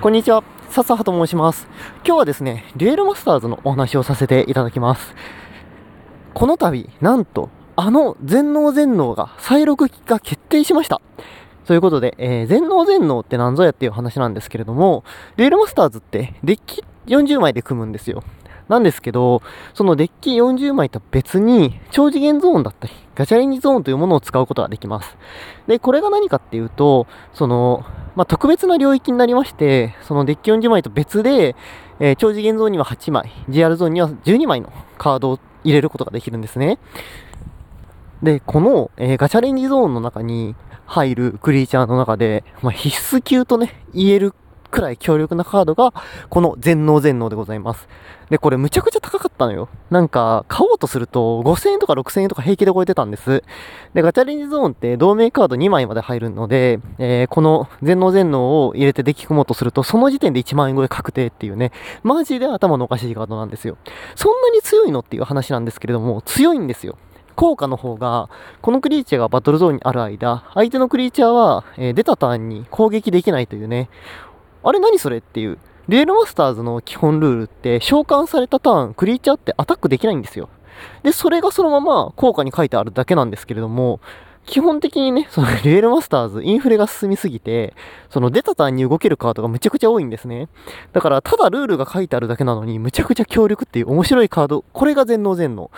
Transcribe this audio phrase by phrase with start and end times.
[0.00, 1.66] こんにちは、笹葉と申します。
[2.06, 5.12] 今日はですね、デュエルマスターズのお話をさせていただきます。
[6.34, 11.02] この度、なんと、あの全能全能が再録が決定しました。
[11.66, 15.02] ということで、えー、全能全能って何ぞやっていう話なんですけれども、
[15.36, 18.22] デュエルマスターズってデッキ40枚で組むんですよ。
[18.68, 19.42] なんですけど、
[19.74, 25.16] そのデッキ40枚と別に、超次元ゾーンだったり、ガチャレンジゾーンというものを使うことができます。
[25.66, 31.56] で、これが何かっていうと、その、まあ、特別な領域になりまして、そのデッキ40枚と別で、
[31.98, 36.78] えー、超次元ゾーンには8枚、GR ゾーンには12枚のカードを入れることができるんですね。
[38.22, 40.54] で、この、えー、ガチャレンジゾーンの中に
[40.86, 44.32] 入るクリーチャーの中で、まあ、必須級とね、言える
[44.70, 45.92] くらい強力なカードが、
[46.28, 47.88] この全能全能でございます。
[48.30, 49.68] で、これむちゃくちゃ高かったのよ。
[49.90, 53.42] なんか、買おうとすると、5000円とか6000円とか平気で超えてたんです。
[53.94, 63.78] で、ガチャレンジゾーンって同盟カード2枚まで入るので、えー、この全能全能を入れてデッキ組もうとすると、その時点で1万円超え確定っていうね、マジで頭のおかしいカードなんですよ。
[64.14, 66.98] そんなに強いのっていう話なんですけれども、強いんですよ。
[67.38, 68.28] 効果の方が、
[68.62, 73.88] このクリーチャーがバトルゾーンにある間、相手のクリーチャーは、えー、出たターンに攻撃できないというね、
[74.62, 75.58] あれ何それっていう。
[75.88, 80.50] レールマスターズの基本ルールって、召喚されたターン、クリーチャーってアタックできないんですよ。
[81.02, 84.00] で、それがそのまま効果に書いてあるだけなんですけれども、
[84.44, 87.74] 基本的にね、その デュエルマスターズ、インフレが進みすぎて、
[88.10, 90.48] その出たターンに動けるカードがむちゃくちゃ多いんですね。
[90.92, 95.70] だから、ただルールが書いてあるだけなのに、むちゃくちゃ強力っていう面白いカード、これが全能全能。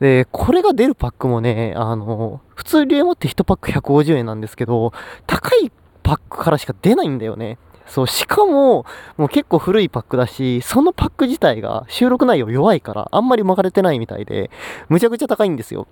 [0.00, 4.92] で、これが出るパックもね、あの、普通デュエマって1パック150円なんですけど、
[5.26, 5.70] 高い
[6.02, 7.58] パックからしか出ないんだよね。
[7.86, 14.50] そう、しかも、もう結構古いパックだし、そのパック自体が収録内容弱いから、あんまり剥かれてないみたいで、
[14.88, 15.86] むちゃくちゃ高いんですよ。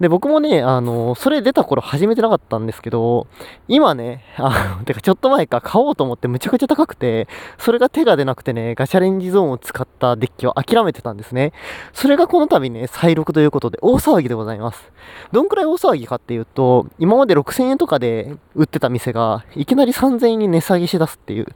[0.00, 3.26] で、僕もね、あの、それ出た頃始めてなかったんですけど、
[3.68, 11.52] 今ね、あの、 てかちょっと前か買おうと思ってむちゃくちゃ高くて、それが手が出なくてね、ガチャレンジゾーンを使ったデッキを諦めてたんですね。
[11.92, 14.90] それがこの度ね、再録ということで大騒ぎでございます。
[15.32, 21.46] どんくらい大騒ぎかっていうと、今まで6000円とかで売ってた店が、いきなり3000円に値下げしだすっていう。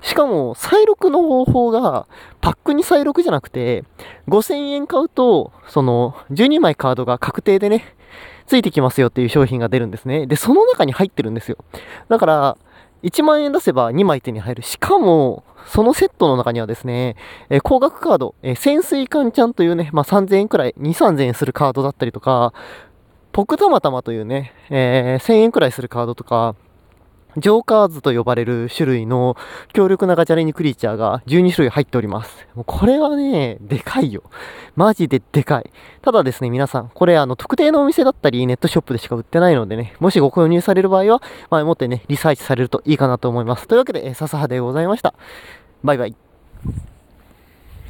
[0.00, 2.06] しかも、再録の方法が、
[2.40, 3.84] パックに再録じゃなくて、
[4.28, 7.89] 5000円買うと、その、12枚カードが確定でね、
[8.46, 10.26] ついてきますよっていう商品が出るんですね。
[10.26, 11.58] で、その中に入ってるんですよ。
[12.08, 12.58] だから、
[13.02, 14.62] 1万円出せば2枚手に入る。
[14.62, 17.16] しかも、そのセットの中にはですね、
[17.48, 22.52] えー、高額カード、えー、潜水艦ちゃんというね、まあ、3000円くらい、2、3000円するカードだったりとか、
[23.32, 26.56] ポクタマタマというね、えー、1000円くらいするカードとか、
[27.36, 29.36] ジョーカーズと呼ばれる種類の
[29.72, 32.46] 強力なガチャレンジクリーチャーが12種類入っております。
[32.54, 34.22] もうこれはね、でかいよ。
[34.76, 35.70] マジででかい。
[36.02, 43.68] ただですね、皆さん、これあの、特定のお店だったり、ネットショップでしか売ってないのでね、もしご購入される場合は、前もってね、リサーチされるといいかなと思います。
[43.68, 45.14] というわけで、笹葉でございました。
[45.82, 46.16] バイバイ。